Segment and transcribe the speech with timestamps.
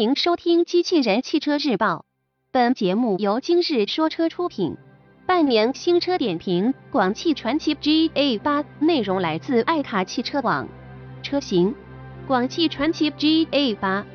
[0.00, 1.96] 迎收听《机器人汽车日报》，
[2.50, 4.78] 本节目由今日说车出品。
[5.26, 10.66] 半年新车点评：广汽传祺 GA 八，内容来自爱卡汽车网。
[11.22, 11.74] 车型：
[12.26, 14.06] 广汽传祺 GA 八，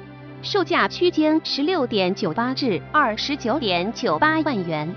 [0.42, 4.92] 售价区间十六点九八至二十九点九八万元，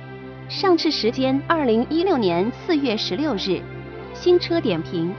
[0.48, 3.61] 上市时间二零一六年四月十六日。
[4.14, 5.14] 新车点评。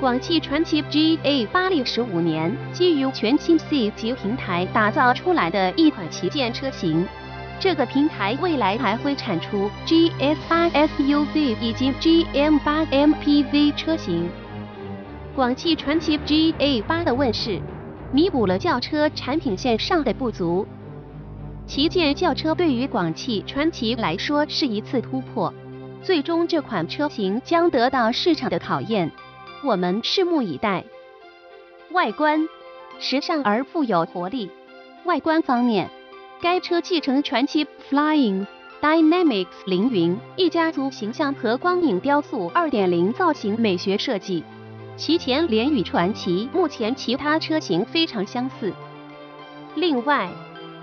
[0.00, 7.04] 广汽传祺 GA 八历时五年，基于全新 C 级平台打造出来的一款旗舰车型。
[7.58, 14.30] 这个平台未来还会产出 GS 八 SUV 以及 GM 八 MPV 车型。
[15.34, 17.60] 广汽传祺 GA 八的问世，
[18.12, 20.64] 弥补了轿车产品线上的不足。
[21.66, 25.52] 旗舰轿车对于广汽传祺来说是一次突破，
[26.04, 29.10] 最终这款车型将得到市场的考验。
[29.62, 30.84] 我们拭目以待。
[31.90, 32.48] 外观
[32.98, 34.50] 时尚而富有活力。
[35.04, 35.88] 外观方面，
[36.40, 38.46] 该车继承传祺 Flying
[38.80, 44.44] Dynamics 凌云一家族形象和光影雕塑2.0造型美学设计，
[44.96, 48.72] 其前脸与传祺目前其他车型非常相似。
[49.74, 50.30] 另外，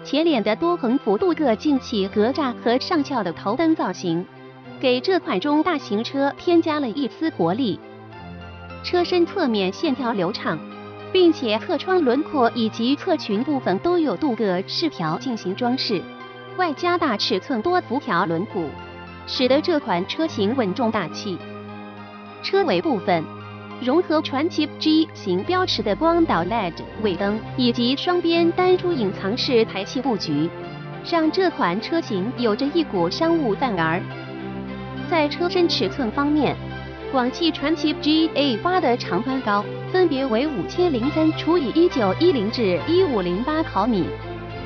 [0.03, 4.25] 前脸的多横幅镀铬进气格栅和上翘的头灯造型，
[4.79, 7.79] 给这款中大型车添加了一丝活力。
[8.85, 10.59] 车身侧面线条流畅，
[11.11, 15.99] 并且侧窗轮廓以及侧裙部分都有镀铬饰条进行装饰，
[16.55, 18.67] 外加大尺寸多辐条轮毂，
[19.25, 21.35] 使得这款车型稳重大气。
[22.43, 23.23] 车尾部分
[23.81, 30.47] 融合传奇 G 型标识的光导 LED 尾灯以及双边单出隐藏式排气布局，
[31.09, 33.99] 让这款车型有着一股商务范儿。
[35.09, 36.55] 在车身尺寸方面，
[37.15, 44.03] 广汽传祺 GA 八的长宽高分别为五千零三除以一九一零至一五零八毫米，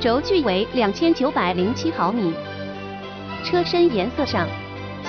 [0.00, 2.34] 轴距为两千九百零七毫米。
[3.44, 4.48] 车身颜色上，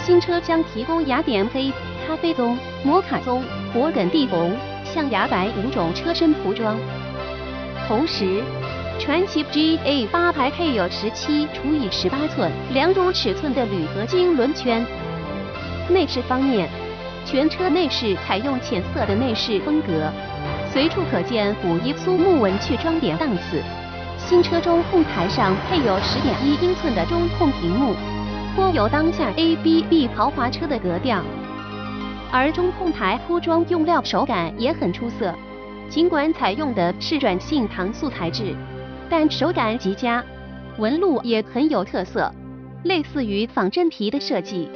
[0.06, 1.72] 新车将提供雅典黑、
[2.06, 6.78] 咖啡棕、摩卡棕、勃艮第红、象牙白五种车身涂装。
[7.88, 8.44] 同时，
[9.00, 14.86] 传祺 GA 八还配有十七除以十八寸两种尺寸的铝合金轮圈。
[15.90, 16.70] 内饰方面。
[17.26, 20.12] 全车内饰采用浅色的内饰风格，
[20.72, 23.62] 随处可见古一苏木纹去装点档次。
[24.18, 27.96] 新车中控台上配有十点一英寸的中控屏幕，
[28.56, 31.22] 颇有当下 ABB 豪华车的格调。
[32.32, 35.34] 而中控台铺装用料手感也很出色，
[35.90, 38.56] 尽管采用的是软性搪塑材质，
[39.10, 40.24] 但手感极佳，
[40.78, 42.32] 纹路也很有特色，
[42.84, 44.70] 类似于仿真皮的设计。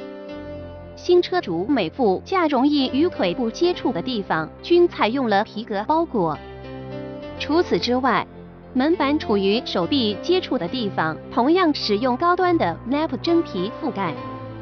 [0.96, 6.36] 新车主每副驾容易与腿部接触的地方均采用了皮革包裹。
[7.38, 8.26] 除此之外，
[8.72, 14.14] 门板处于手臂接触的地方同样使用高端的 NAP 真皮覆盖。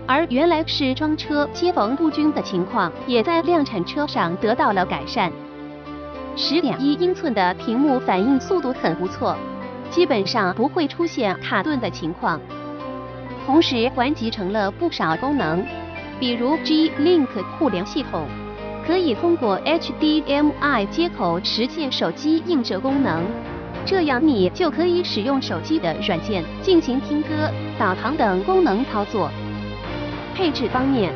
[0.06, 5.33] 而原来是装车接缝不均的情况，也在量产车上得到了改善。
[6.37, 9.37] 十点一英寸的屏幕反应速度很不错，
[9.89, 12.41] 基本上不会出现卡顿的情况。
[13.47, 15.65] 同时还集成了不少功能。
[16.24, 18.26] 比如 G Link 互联系统，
[18.86, 23.22] 可以通过 HDMI 接口实现手机映射功能，
[23.84, 27.28] 这样你就可以使用手机的软件进行听歌、
[27.78, 29.30] 导航等功能操作。
[30.34, 31.12] 配置方面，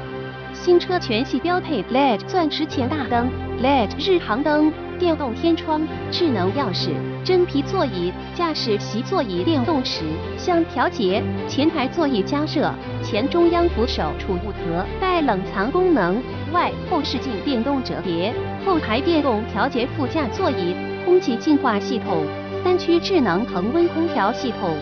[0.53, 3.31] 新车全系标配 LED 钻石前大灯、
[3.63, 4.71] LED 日行灯。
[4.99, 6.91] 电动天窗、智能钥匙、
[7.25, 10.03] 真皮座椅、驾驶席座椅电动时
[10.37, 12.73] 向调节、前排座椅加热、
[13.03, 16.21] 前中央扶手储物盒带冷藏功能
[16.53, 18.35] 外后视镜电动折叠、
[18.67, 22.27] 后排电动调节副驾座椅、空气净化系统、
[22.65, 24.77] 三区智能恒温空调系统。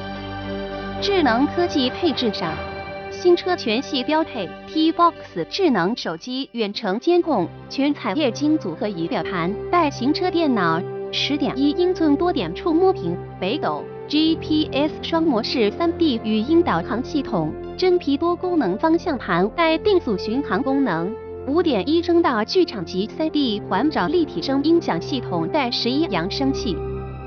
[1.02, 2.75] 智能科技配置上。
[3.26, 21.12] 新车全系标配 T-Box 智能手机远程监控，全彩液晶组合仪表盘，带行车电脑，十点一英寸多点触摸屏，北斗 GPS 双模式 3D 语音导航系统，真皮多功能方向盘，带定速巡航功能，
[21.48, 26.76] 五点一声道剧场级 3D 环绕立体声音响系统，带十一扬声器，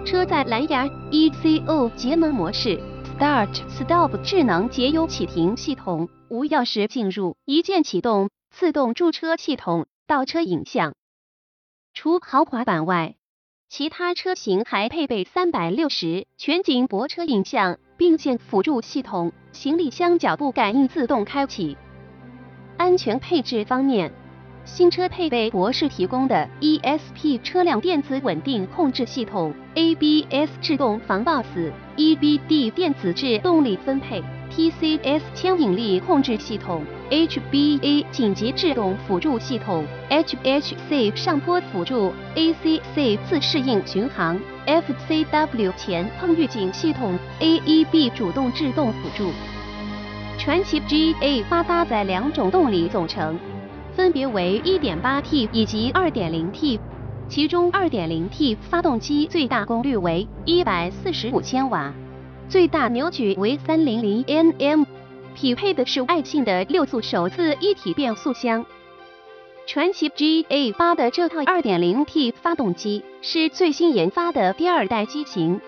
[0.06, 2.80] 车载蓝牙 ECO 节能模式。
[3.20, 10.94] Start Stop 智能节油启停系统，无钥匙进入，一键启动，自动驻车系统，倒车影像。
[11.94, 13.16] 除豪华版外，
[13.68, 21.78] 其他车型还配备三百六十全景泊车影像、并线辅助系统、行李箱脚部感应自动开启。
[22.78, 24.14] 安全配置方面。
[24.72, 49.32] 新车配备博世提供的 ESP 车辆电子稳定控制系统、ABS 制动防抱死、EBD 电子制动力分配、TCS 牵引力控制系统、HBA 紧急制动辅助系统、HHC 上坡辅助、ACC 自适应巡航、FCW 前碰预警系统、AEB 主动制动辅助。
[50.38, 53.38] 传祺 GA 八搭载两种动力总成，
[53.96, 56.80] 分别为 1.8T 以及 2.0T，
[57.28, 61.94] 其中 2.0T 发动机最大功率为145千瓦，
[62.48, 64.86] 最大扭矩为300 Nm，
[65.36, 68.66] 匹配的是爱信的六速手自一体变速箱。
[69.68, 75.62] 传祺 GA 八的这套 2.0T 发动机是最新研发的第二代机型。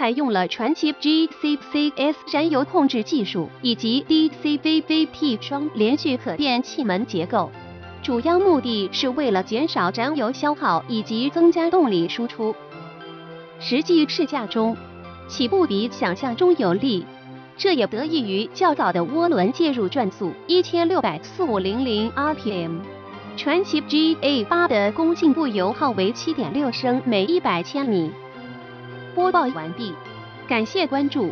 [0.00, 7.50] 采用了传祺 GCCS 燃油控制技术以及 DCVVP 双连续可变气门结构，
[8.02, 12.56] 主要目的是为了减少燃油消耗以及增加动力输出。
[13.58, 14.74] 实际试驾中，
[15.28, 17.04] 起步比想象中有力，
[17.58, 22.78] 这也得益于较早的涡轮介入转速一千六百四五零零 RPM。
[23.36, 28.10] 传祺 GA 八的公进步油耗为七点六升每一百千米。
[29.14, 29.92] 播报完毕，
[30.48, 31.28] 感谢关注。